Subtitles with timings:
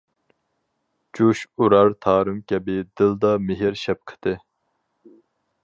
[1.17, 4.35] جۇش ئۇرار تارىم كەبى دىلدا مېھىر-شەپقىتى.